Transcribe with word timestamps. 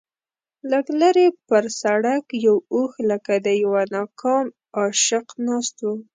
لږ 0.71 0.85
لرې 1.01 1.27
پر 1.47 1.63
سړک 1.81 2.23
یو 2.45 2.55
اوښ 2.73 2.91
لکه 3.09 3.33
د 3.45 3.47
یوه 3.63 3.81
ناکام 3.95 4.45
عاشق 4.77 5.27
ناست 5.47 5.77
و. 5.81 5.85